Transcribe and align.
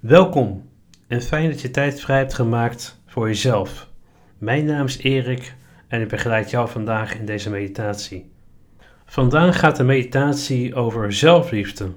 Welkom 0.00 0.68
en 1.06 1.22
fijn 1.22 1.50
dat 1.50 1.60
je 1.60 1.70
tijd 1.70 2.00
vrij 2.00 2.18
hebt 2.18 2.34
gemaakt 2.34 3.00
voor 3.06 3.26
jezelf. 3.26 3.88
Mijn 4.38 4.64
naam 4.64 4.86
is 4.86 4.98
Erik 4.98 5.54
en 5.88 6.00
ik 6.00 6.08
begeleid 6.08 6.50
jou 6.50 6.68
vandaag 6.68 7.18
in 7.18 7.24
deze 7.26 7.50
meditatie. 7.50 8.30
Vandaag 9.04 9.58
gaat 9.58 9.76
de 9.76 9.84
meditatie 9.84 10.74
over 10.74 11.12
zelfliefde. 11.12 11.92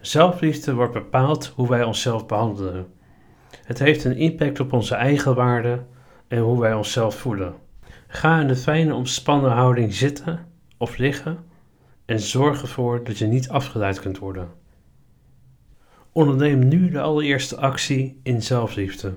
Zelfliefde 0.00 0.74
wordt 0.74 0.92
bepaald 0.92 1.46
hoe 1.46 1.68
wij 1.68 1.82
onszelf 1.82 2.26
behandelen. 2.26 2.86
Het 3.64 3.78
heeft 3.78 4.04
een 4.04 4.16
impact 4.16 4.60
op 4.60 4.72
onze 4.72 4.94
eigen 4.94 5.34
waarde 5.34 5.82
en 6.28 6.38
hoe 6.38 6.60
wij 6.60 6.74
onszelf 6.74 7.14
voelen. 7.14 7.54
Ga 8.06 8.40
in 8.40 8.48
een 8.48 8.56
fijne 8.56 8.94
ontspannen 8.94 9.50
houding 9.50 9.94
zitten 9.94 10.46
of 10.76 10.96
liggen 10.96 11.38
en 12.04 12.20
zorg 12.20 12.62
ervoor 12.62 13.04
dat 13.04 13.18
je 13.18 13.26
niet 13.26 13.48
afgeleid 13.48 14.00
kunt 14.00 14.18
worden. 14.18 14.66
Onderneem 16.18 16.68
nu 16.68 16.90
de 16.90 17.00
allereerste 17.00 17.56
actie 17.56 18.20
in 18.22 18.42
zelfliefde. 18.42 19.16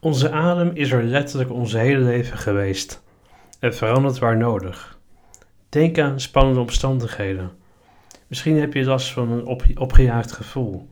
Onze 0.00 0.30
adem 0.30 0.70
is 0.74 0.90
er 0.90 1.02
letterlijk 1.02 1.50
ons 1.50 1.72
hele 1.72 2.04
leven 2.04 2.38
geweest 2.38 3.02
en 3.58 3.74
verandert 3.74 4.18
waar 4.18 4.36
nodig. 4.36 4.98
Denk 5.68 5.98
aan 5.98 6.20
spannende 6.20 6.60
omstandigheden. 6.60 7.50
Misschien 8.26 8.60
heb 8.60 8.74
je 8.74 8.84
last 8.84 9.12
van 9.12 9.30
een 9.30 9.78
opgejaagd 9.78 10.32
gevoel 10.32 10.88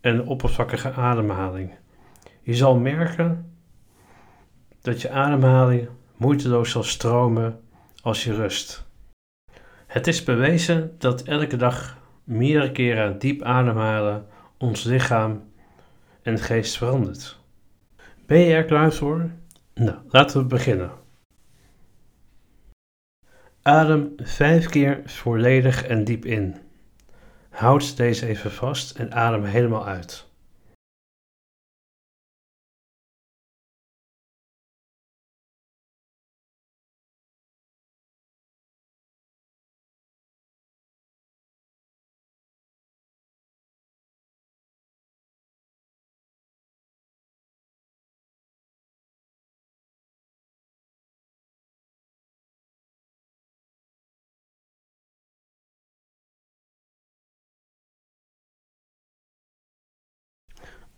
en 0.00 0.14
een 0.14 0.26
oppervlakkige 0.26 0.92
ademhaling. 0.92 1.74
Je 2.42 2.54
zal 2.54 2.76
merken 2.76 3.56
dat 4.80 5.02
je 5.02 5.10
ademhaling 5.10 5.88
moeiteloos 6.16 6.70
zal 6.70 6.82
stromen 6.82 7.60
als 8.02 8.24
je 8.24 8.34
rust. 8.34 8.84
Het 9.86 10.06
is 10.06 10.24
bewezen 10.24 10.94
dat 10.98 11.22
elke 11.22 11.56
dag 11.56 12.02
meerdere 12.24 12.72
keren 12.72 13.18
diep 13.18 13.42
ademhalen 13.42 14.26
ons 14.58 14.84
lichaam 14.84 15.42
en 16.22 16.38
geest 16.38 16.76
verandert. 16.76 17.38
Ben 18.26 18.38
je 18.38 18.54
er 18.54 18.64
klaar 18.64 18.92
voor? 18.92 19.30
Nou, 19.74 19.98
laten 20.08 20.40
we 20.40 20.46
beginnen. 20.46 20.90
Adem 23.62 24.12
vijf 24.16 24.66
keer 24.66 25.02
volledig 25.04 25.86
en 25.86 26.04
diep 26.04 26.24
in. 26.24 26.56
Houd 27.50 27.96
deze 27.96 28.26
even 28.26 28.50
vast 28.50 28.98
en 28.98 29.14
adem 29.14 29.44
helemaal 29.44 29.86
uit. 29.86 30.26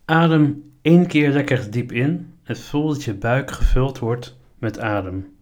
Adem 0.09 0.71
één 0.81 1.07
keer 1.07 1.31
lekker 1.31 1.71
diep 1.71 1.91
in 1.91 2.33
en 2.43 2.57
voel 2.57 2.87
dat 2.87 3.03
je 3.03 3.13
buik 3.13 3.51
gevuld 3.51 3.99
wordt 3.99 4.37
met 4.57 4.79
adem. 4.79 5.35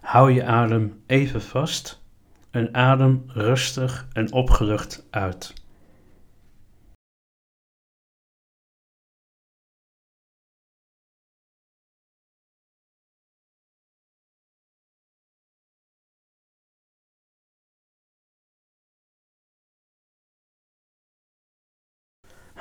Hou 0.00 0.32
je 0.32 0.44
adem 0.44 1.02
even 1.06 1.42
vast 1.42 2.02
en 2.50 2.74
adem 2.74 3.24
rustig 3.26 4.08
en 4.12 4.32
opgelucht 4.32 5.06
uit. 5.10 5.54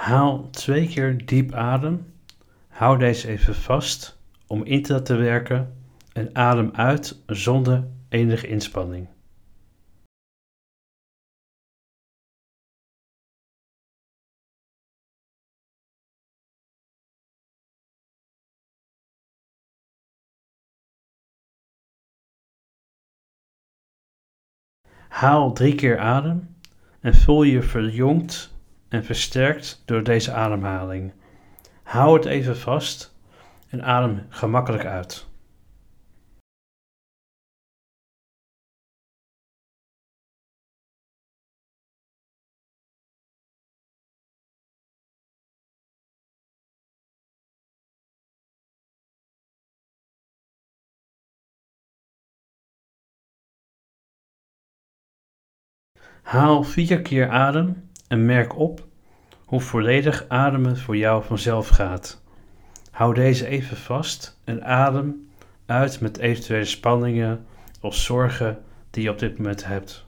Haal 0.05 0.49
twee 0.49 0.87
keer 0.87 1.25
diep 1.25 1.53
adem. 1.53 2.13
Hou 2.67 2.97
deze 2.97 3.27
even 3.27 3.55
vast 3.55 4.17
om 4.47 4.63
in 4.63 4.81
te 4.81 5.15
werken 5.15 5.73
en 6.13 6.35
adem 6.35 6.71
uit 6.73 7.23
zonder 7.27 7.87
enige 8.09 8.47
inspanning. 8.47 9.07
Haal 25.07 25.53
drie 25.53 25.75
keer 25.75 25.99
adem 25.99 26.55
en 26.99 27.15
voel 27.15 27.43
je 27.43 27.61
verjongd 27.61 28.54
en 28.95 29.03
versterkt 29.03 29.81
door 29.85 30.03
deze 30.03 30.31
ademhaling. 30.31 31.13
Hou 31.83 32.17
het 32.17 32.25
even 32.25 32.57
vast 32.57 33.15
en 33.69 33.83
adem 33.83 34.25
gemakkelijk 34.29 34.85
uit. 34.85 35.27
Haal 56.21 56.63
vier 56.63 57.01
keer 57.01 57.29
adem 57.29 57.89
en 58.07 58.25
merk 58.25 58.57
op 58.57 58.84
hoe 59.55 59.63
volledig 59.63 60.25
ademen 60.27 60.77
voor 60.77 60.97
jou 60.97 61.23
vanzelf 61.23 61.67
gaat. 61.67 62.21
Hou 62.91 63.13
deze 63.13 63.47
even 63.47 63.77
vast 63.77 64.39
en 64.43 64.65
adem 64.65 65.29
uit 65.65 65.99
met 66.01 66.17
eventuele 66.17 66.65
spanningen 66.65 67.45
of 67.81 67.95
zorgen 67.95 68.57
die 68.89 69.03
je 69.03 69.09
op 69.09 69.19
dit 69.19 69.37
moment 69.37 69.65
hebt. 69.65 70.04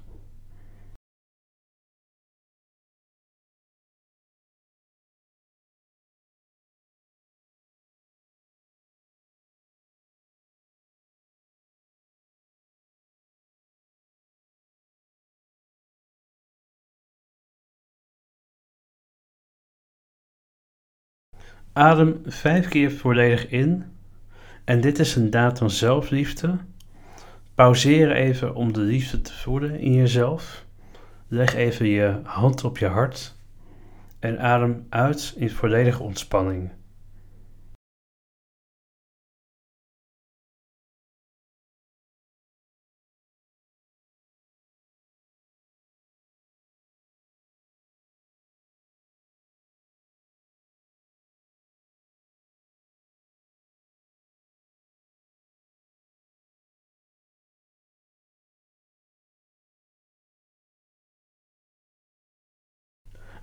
Adem 21.78 22.22
vijf 22.26 22.68
keer 22.68 22.92
volledig 22.92 23.48
in. 23.48 23.86
En 24.64 24.82
dit 24.82 25.00
is 25.00 25.16
een 25.16 25.30
daad 25.30 25.58
van 25.58 25.70
zelfliefde. 25.70 26.58
Pauzeer 27.56 28.12
even 28.12 28.56
om 28.56 28.74
de 28.74 28.80
liefde 28.80 29.22
te 29.22 29.34
voelen 29.34 29.80
in 29.80 29.94
jezelf. 29.94 30.66
Leg 31.28 31.56
even 31.56 31.88
je 31.88 32.20
hand 32.24 32.64
op 32.64 32.78
je 32.78 32.86
hart. 32.86 33.36
En 34.20 34.40
adem 34.40 34.86
uit 34.90 35.34
in 35.38 35.50
volledige 35.50 36.04
ontspanning. 36.04 36.70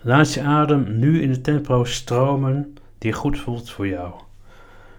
Laat 0.07 0.33
je 0.33 0.43
adem 0.43 0.99
nu 0.99 1.23
in 1.23 1.33
de 1.33 1.41
tempo 1.41 1.85
stromen 1.85 2.75
die 2.99 3.13
goed 3.13 3.39
voelt 3.39 3.71
voor 3.71 3.89
jou. 3.89 4.15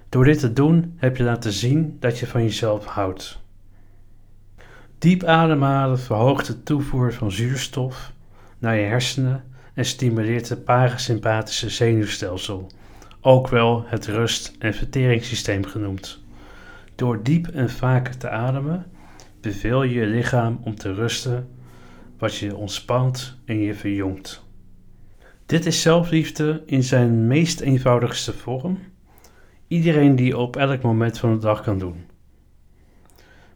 Door 0.09 0.23
dit 0.23 0.39
te 0.39 0.53
doen 0.53 0.93
heb 0.97 1.17
je 1.17 1.23
laten 1.23 1.51
zien 1.51 1.97
dat 1.99 2.19
je 2.19 2.27
van 2.27 2.43
jezelf 2.43 2.85
houdt. 2.85 3.41
Diep 4.97 5.23
ademhalen 5.23 5.99
verhoogt 5.99 6.47
de 6.47 6.63
toevoer 6.63 7.13
van 7.13 7.31
zuurstof 7.31 8.11
naar 8.59 8.75
je 8.75 8.85
hersenen 8.85 9.43
en 9.73 9.85
stimuleert 9.85 10.49
het 10.49 10.63
parasympathische 10.63 11.69
zenuwstelsel, 11.69 12.71
ook 13.21 13.47
wel 13.47 13.83
het 13.87 14.05
rust- 14.05 14.55
en 14.59 14.73
verteringssysteem 14.73 15.65
genoemd. 15.65 16.19
Door 16.95 17.23
diep 17.23 17.47
en 17.47 17.69
vaak 17.69 18.07
te 18.07 18.29
ademen 18.29 18.85
beveel 19.41 19.83
je 19.83 19.99
je 19.99 20.05
lichaam 20.05 20.59
om 20.63 20.75
te 20.75 20.93
rusten, 20.93 21.49
wat 22.17 22.35
je 22.35 22.55
ontspant 22.55 23.37
en 23.45 23.59
je 23.59 23.73
verjongt. 23.73 24.44
Dit 25.45 25.65
is 25.65 25.81
zelfliefde 25.81 26.63
in 26.65 26.83
zijn 26.83 27.27
meest 27.27 27.59
eenvoudigste 27.59 28.33
vorm. 28.33 28.79
Iedereen 29.67 30.15
die 30.15 30.37
op 30.37 30.55
elk 30.55 30.81
moment 30.81 31.17
van 31.17 31.33
de 31.33 31.39
dag 31.39 31.61
kan 31.61 31.79
doen. 31.79 32.05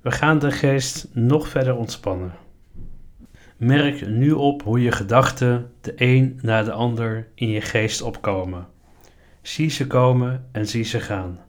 We 0.01 0.12
gaan 0.12 0.39
de 0.39 0.51
geest 0.51 1.07
nog 1.13 1.47
verder 1.47 1.75
ontspannen. 1.75 2.33
Merk 3.57 4.07
nu 4.07 4.31
op 4.31 4.63
hoe 4.63 4.81
je 4.81 4.91
gedachten 4.91 5.71
de 5.81 5.94
een 5.95 6.39
na 6.41 6.63
de 6.63 6.71
ander 6.71 7.27
in 7.36 7.50
je 7.50 7.62
geest 7.62 8.01
opkomen. 8.01 8.68
Zie 9.42 9.69
ze 9.69 9.88
komen 9.88 10.47
en 10.51 10.68
zie 10.68 10.83
ze 10.83 11.00
gaan. 11.00 11.39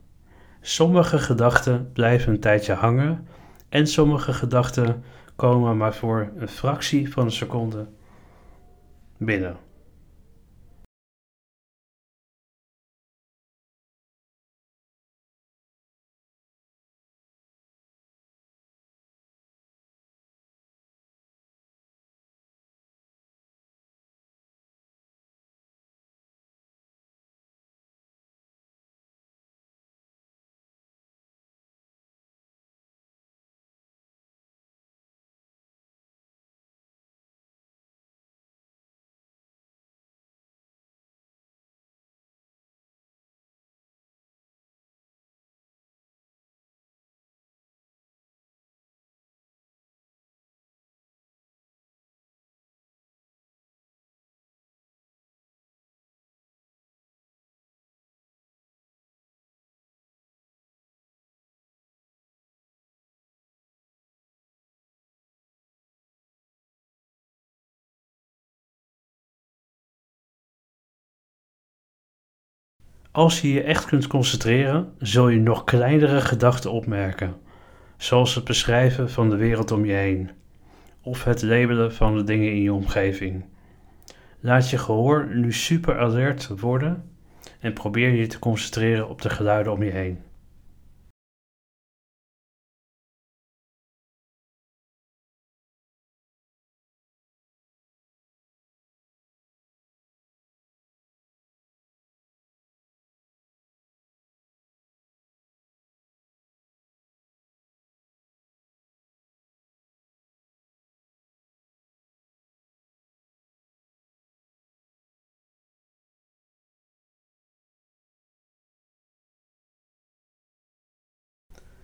Sommige 0.61 1.19
gedachten 1.19 1.91
blijven 1.93 2.33
een 2.33 2.39
tijdje 2.39 2.73
hangen 2.73 3.27
en 3.69 3.87
sommige 3.87 4.33
gedachten 4.33 5.03
komen 5.35 5.77
maar 5.77 5.95
voor 5.95 6.31
een 6.37 6.49
fractie 6.49 7.11
van 7.11 7.25
een 7.25 7.31
seconde 7.31 7.87
binnen. 9.17 9.57
Als 73.11 73.41
je 73.41 73.53
je 73.53 73.63
echt 73.63 73.85
kunt 73.85 74.07
concentreren, 74.07 74.93
zul 74.99 75.29
je 75.29 75.39
nog 75.39 75.63
kleinere 75.63 76.21
gedachten 76.21 76.71
opmerken, 76.71 77.35
zoals 77.97 78.35
het 78.35 78.43
beschrijven 78.43 79.09
van 79.09 79.29
de 79.29 79.35
wereld 79.35 79.71
om 79.71 79.85
je 79.85 79.93
heen 79.93 80.31
of 81.01 81.23
het 81.23 81.41
labelen 81.41 81.93
van 81.93 82.17
de 82.17 82.23
dingen 82.23 82.51
in 82.51 82.61
je 82.61 82.73
omgeving. 82.73 83.45
Laat 84.39 84.69
je 84.69 84.77
gehoor 84.77 85.29
nu 85.35 85.53
super 85.53 85.99
alert 85.99 86.47
worden 86.47 87.03
en 87.59 87.73
probeer 87.73 88.09
je 88.09 88.27
te 88.27 88.39
concentreren 88.39 89.09
op 89.09 89.21
de 89.21 89.29
geluiden 89.29 89.73
om 89.73 89.83
je 89.83 89.91
heen. 89.91 90.19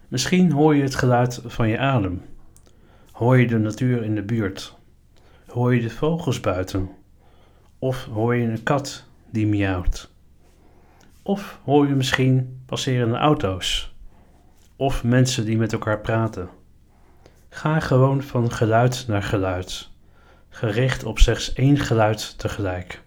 Misschien 0.07 0.51
hoor 0.51 0.75
je 0.75 0.83
het 0.83 0.95
geluid 0.95 1.41
van 1.45 1.67
je 1.67 1.77
adem. 1.77 2.21
Hoor 3.11 3.37
je 3.37 3.47
de 3.47 3.57
natuur 3.57 4.03
in 4.03 4.15
de 4.15 4.23
buurt? 4.23 4.77
Hoor 5.47 5.75
je 5.75 5.81
de 5.81 5.89
vogels 5.89 6.39
buiten? 6.39 6.89
Of 7.79 8.05
hoor 8.05 8.35
je 8.35 8.47
een 8.47 8.63
kat 8.63 9.03
die 9.29 9.47
miauwt? 9.47 10.11
Of 11.23 11.59
hoor 11.63 11.87
je 11.87 11.93
misschien 11.93 12.61
passerende 12.65 13.17
auto's? 13.17 13.95
Of 14.75 15.03
mensen 15.03 15.45
die 15.45 15.57
met 15.57 15.73
elkaar 15.73 16.01
praten? 16.01 16.49
Ga 17.49 17.79
gewoon 17.79 18.23
van 18.23 18.51
geluid 18.51 19.05
naar 19.07 19.23
geluid, 19.23 19.89
gericht 20.49 21.03
op 21.03 21.19
slechts 21.19 21.53
één 21.53 21.77
geluid 21.77 22.39
tegelijk. 22.39 23.03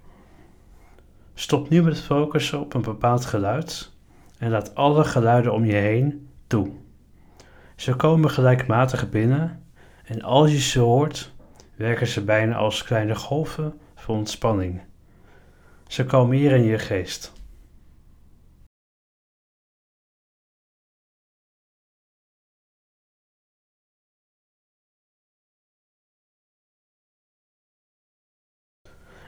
Stop 1.35 1.69
nu 1.69 1.83
met 1.83 2.01
focussen 2.01 2.61
op 2.61 2.75
een 2.75 2.83
bepaald 2.83 3.25
geluid 3.25 3.91
en 4.39 4.51
laat 4.51 4.75
alle 4.75 5.05
geluiden 5.05 5.53
om 5.53 5.65
je 5.65 5.75
heen 5.75 6.29
toe. 6.47 6.73
Ze 7.81 7.95
komen 7.95 8.31
gelijkmatig 8.31 9.11
binnen 9.11 9.73
en 10.05 10.23
als 10.23 10.51
je 10.51 10.59
ze 10.59 10.79
hoort, 10.79 11.33
werken 11.77 12.07
ze 12.07 12.25
bijna 12.25 12.57
als 12.57 12.85
kleine 12.85 13.15
golven 13.15 13.81
van 13.95 14.17
ontspanning. 14.17 14.83
Ze 15.87 16.05
kalmeren 16.05 16.59
in 16.59 16.65
je 16.65 16.79
geest. 16.79 17.33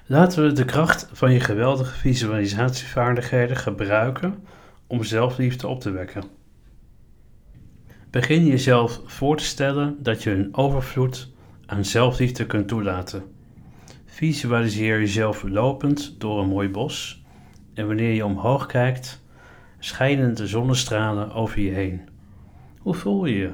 Laten 0.07 0.43
we 0.43 0.53
de 0.53 0.65
kracht 0.65 1.09
van 1.13 1.33
je 1.33 1.41
geweldige 1.41 1.95
visualisatievaardigheden 1.95 3.57
gebruiken 3.57 4.47
om 4.87 5.05
zelfliefde 5.05 5.69
op 5.69 5.81
te 5.81 5.91
wekken. 5.91 6.42
Begin 8.13 8.47
jezelf 8.47 9.01
voor 9.05 9.37
te 9.37 9.45
stellen 9.45 10.03
dat 10.03 10.23
je 10.23 10.31
een 10.31 10.57
overvloed 10.57 11.33
aan 11.67 11.85
zelfliefde 11.85 12.47
kunt 12.47 12.69
toelaten. 12.69 13.23
Visualiseer 14.05 14.99
jezelf 14.99 15.43
lopend 15.43 16.21
door 16.21 16.41
een 16.41 16.49
mooi 16.49 16.69
bos 16.69 17.25
en 17.75 17.87
wanneer 17.87 18.13
je 18.13 18.25
omhoog 18.25 18.67
kijkt, 18.67 19.23
schijnen 19.79 20.35
de 20.35 20.47
zonnestralen 20.47 21.33
over 21.33 21.61
je 21.61 21.71
heen. 21.71 22.01
Hoe 22.79 22.95
voel 22.95 23.25
je 23.25 23.37
je? 23.37 23.51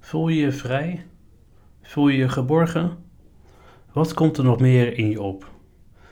Voel 0.00 0.28
je 0.28 0.40
je 0.40 0.52
vrij? 0.52 1.06
Voel 1.82 2.08
je 2.08 2.18
je 2.18 2.28
geborgen? 2.28 2.96
Wat 3.92 4.14
komt 4.14 4.36
er 4.36 4.44
nog 4.44 4.60
meer 4.60 4.98
in 4.98 5.10
je 5.10 5.22
op? 5.22 5.50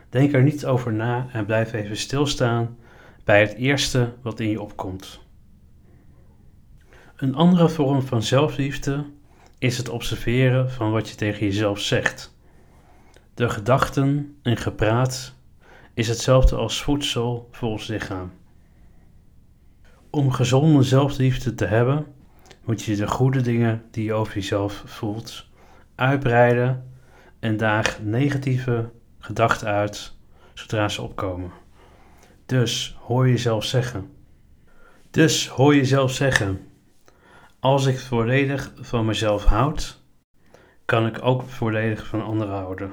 Denk 0.09 0.33
er 0.33 0.43
niet 0.43 0.67
over 0.67 0.93
na 0.93 1.27
en 1.33 1.47
blijf 1.47 1.73
even 1.73 1.97
stilstaan 1.97 2.77
bij 3.25 3.41
het 3.41 3.55
eerste 3.55 4.13
wat 4.23 4.41
in 4.41 4.49
je 4.49 4.63
opkomt. 4.63 5.21
Een 7.17 7.35
andere 7.35 7.69
vorm 7.69 8.03
van 8.03 8.23
zelfliefde 8.23 9.05
is 9.59 9.79
het 9.79 9.89
observeren 9.89 10.71
van 10.71 10.91
wat 10.91 11.09
je 11.09 11.15
tegen 11.15 11.47
jezelf 11.47 11.81
zegt. 11.81 12.35
De 13.35 13.49
gedachten 13.49 14.37
en 14.43 14.57
gepraat 14.57 15.35
is 15.95 16.09
hetzelfde 16.09 16.57
als 16.57 16.83
voedsel 16.83 17.49
voor 17.51 17.69
ons 17.69 17.87
lichaam. 17.87 18.33
Om 20.11 20.31
gezonde 20.31 20.83
zelfliefde 20.83 21.55
te 21.55 21.67
hebben, 21.67 22.07
moet 22.65 22.83
je 22.83 22.97
de 22.97 23.09
goede 23.09 23.41
dingen 23.41 23.83
die 23.91 24.05
je 24.05 24.13
over 24.13 24.35
jezelf 24.35 24.83
voelt 24.87 25.47
uitbreiden 25.95 26.91
en 27.39 27.57
daag 27.57 27.99
negatieve 28.03 28.91
gedachten 29.19 29.69
uit 29.69 30.15
zodra 30.55 30.89
ze 30.89 31.03
opkomen. 31.03 31.51
Dus 32.47 32.97
hoor 33.01 33.29
jezelf 33.29 33.65
zeggen. 33.65 34.11
Dus 35.11 35.49
hoor 35.49 35.75
jezelf 35.75 36.13
zeggen: 36.13 36.69
Als 37.61 37.87
ik 37.87 37.99
volledig 37.99 38.73
van 38.81 39.05
mezelf 39.05 39.45
houd, 39.45 40.03
kan 40.85 41.07
ik 41.07 41.23
ook 41.23 41.43
volledig 41.43 42.07
van 42.07 42.23
anderen 42.23 42.55
houden. 42.55 42.93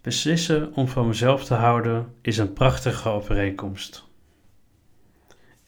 Beslissen 0.00 0.74
om 0.74 0.88
van 0.88 1.06
mezelf 1.06 1.44
te 1.44 1.54
houden 1.54 2.14
is 2.22 2.38
een 2.38 2.52
prachtige 2.52 3.08
overeenkomst. 3.08 4.10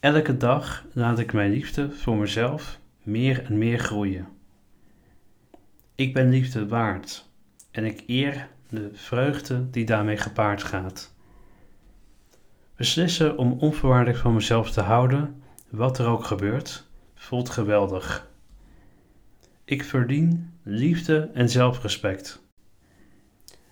Elke 0.05 0.37
dag 0.37 0.85
laat 0.93 1.19
ik 1.19 1.33
mijn 1.33 1.51
liefde 1.51 1.91
voor 1.91 2.17
mezelf 2.17 2.79
meer 3.03 3.45
en 3.45 3.59
meer 3.59 3.79
groeien. 3.79 4.29
Ik 5.95 6.15
ben 6.15 6.29
liefde 6.29 6.69
waard 6.69 7.29
en 7.71 7.85
ik 7.85 8.05
eer 8.07 8.49
de 8.69 8.91
vreugde 8.93 9.71
die 9.71 9.85
daarmee 9.85 10.17
gepaard 10.17 10.63
gaat. 10.63 11.15
Beslissen 12.77 13.39
om 13.39 13.53
onvoorwaardelijk 13.53 14.19
van 14.19 14.35
mezelf 14.35 14.71
te 14.71 14.81
houden, 14.81 15.43
wat 15.71 15.99
er 15.99 16.07
ook 16.07 16.25
gebeurt, 16.25 16.87
voelt 17.15 17.51
geweldig. 17.51 18.31
Ik 19.65 19.85
verdien 19.85 20.53
liefde 20.63 21.31
en 21.35 21.49
zelfrespect. 21.49 22.43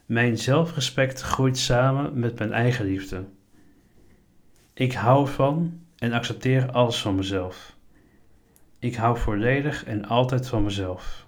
Mijn 0.07 0.39
zelfrespect 0.39 1.21
groeit 1.21 1.59
samen 1.59 2.19
met 2.19 2.39
mijn 2.39 2.53
eigen 2.53 2.85
liefde. 2.85 3.25
Ik 4.75 4.93
hou 4.93 5.29
van 5.29 5.81
en 6.03 6.13
accepteer 6.13 6.71
alles 6.71 7.03
van 7.03 7.15
mezelf. 7.15 7.77
Ik 8.79 8.95
hou 8.95 9.19
volledig 9.19 9.85
en 9.85 10.05
altijd 10.05 10.49
van 10.49 10.63
mezelf. 10.63 11.27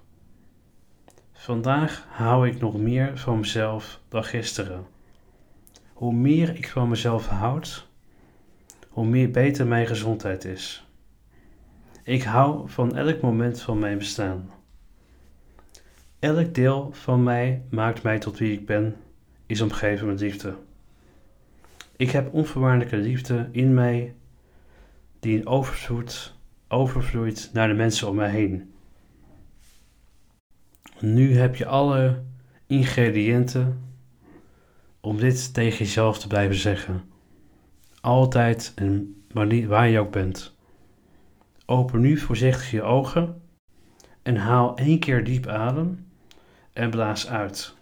Vandaag 1.33 2.07
hou 2.09 2.49
ik 2.49 2.61
nog 2.61 2.76
meer 2.76 3.19
van 3.19 3.38
mezelf 3.38 4.00
dan 4.09 4.25
gisteren. 4.25 4.87
Hoe 5.93 6.14
meer 6.14 6.57
ik 6.57 6.69
van 6.69 6.88
mezelf 6.88 7.26
houd, 7.26 7.88
hoe 8.88 9.07
meer 9.07 9.31
beter 9.31 9.66
mijn 9.66 9.87
gezondheid 9.87 10.45
is. 10.45 10.87
Ik 12.02 12.23
hou 12.23 12.69
van 12.69 12.97
elk 12.97 13.21
moment 13.21 13.61
van 13.61 13.78
mijn 13.78 13.99
bestaan. 13.99 14.50
Elk 16.19 16.54
deel 16.54 16.90
van 16.93 17.23
mij 17.23 17.62
maakt 17.71 18.02
mij 18.02 18.19
tot 18.19 18.38
wie 18.38 18.52
ik 18.52 18.66
ben, 18.66 18.97
is 19.47 19.61
omgeven 19.61 20.07
met 20.07 20.21
liefde. 20.21 20.54
Ik 21.97 22.11
heb 22.11 22.33
onvoorwaardelijke 22.33 22.97
liefde 22.97 23.49
in 23.52 23.75
mij, 23.75 24.14
die 25.25 25.38
in 25.38 25.47
overvloed 25.47 26.35
overvloeit 26.69 27.50
naar 27.52 27.69
de 27.69 27.75
mensen 27.75 28.09
om 28.09 28.16
mij 28.16 28.31
heen. 28.31 28.75
Nu 31.00 31.37
heb 31.37 31.57
je 31.57 31.66
alle 31.66 32.23
ingrediënten 32.66 33.83
om 35.00 35.16
dit 35.16 35.54
tegen 35.54 35.78
jezelf 35.78 36.19
te 36.19 36.26
blijven 36.26 36.57
zeggen. 36.57 37.02
Altijd 38.00 38.73
en 38.75 39.23
waar 39.66 39.88
je 39.88 39.99
ook 39.99 40.12
bent. 40.12 40.57
Open 41.66 42.00
nu 42.00 42.16
voorzichtig 42.16 42.71
je 42.71 42.83
ogen 42.83 43.43
en 44.23 44.37
haal 44.37 44.76
één 44.76 44.99
keer 44.99 45.25
diep 45.25 45.47
adem 45.47 46.07
en 46.73 46.90
blaas 46.90 47.28
uit. 47.28 47.75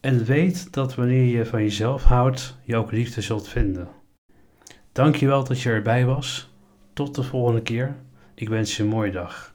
En 0.00 0.24
weet 0.24 0.72
dat 0.72 0.94
wanneer 0.94 1.24
je 1.24 1.46
van 1.46 1.62
jezelf 1.62 2.02
houdt, 2.02 2.58
je 2.64 2.76
ook 2.76 2.92
liefde 2.92 3.20
zult 3.20 3.48
vinden. 3.48 3.88
Dankjewel 4.94 5.44
dat 5.44 5.60
je 5.60 5.70
erbij 5.70 6.04
was. 6.04 6.50
Tot 6.92 7.14
de 7.14 7.22
volgende 7.22 7.62
keer. 7.62 7.96
Ik 8.34 8.48
wens 8.48 8.76
je 8.76 8.82
een 8.82 8.88
mooie 8.88 9.10
dag. 9.10 9.53